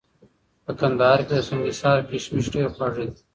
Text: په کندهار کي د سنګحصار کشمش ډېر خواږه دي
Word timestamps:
په 0.65 0.71
کندهار 0.79 1.19
کي 1.27 1.33
د 1.37 1.41
سنګحصار 1.47 1.97
کشمش 2.09 2.45
ډېر 2.53 2.67
خواږه 2.73 3.03
دي 3.11 3.21